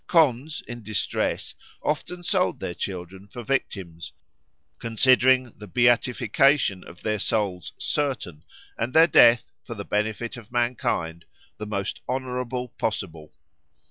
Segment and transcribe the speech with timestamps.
[0.07, 1.53] Khonds in distress
[1.83, 4.13] often sold their children for victims,
[4.79, 8.43] "considering the beatification of their souls certain,
[8.79, 11.25] and their death, for the benefit of mankind,
[11.59, 13.31] the most honourable possible."